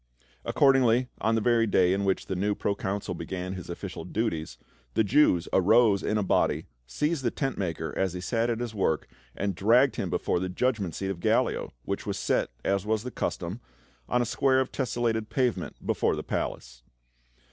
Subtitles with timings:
[0.43, 4.57] Accordingly, on the very day in which the new pro consul began his official duties,
[4.95, 8.73] the Jews arose in a body, seized the tent maker as he sat at his
[8.73, 13.03] work, and dragged him before the judgment seat of Gallio, which was set, as was
[13.03, 13.59] the custom,
[14.09, 16.81] on a square of tesselated pavement before the palace.